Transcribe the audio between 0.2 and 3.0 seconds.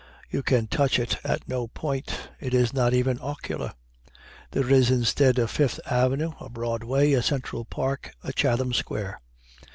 You can touch it at no point. It is not